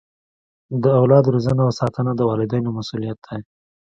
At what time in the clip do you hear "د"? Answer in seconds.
0.83-0.85, 2.15-2.21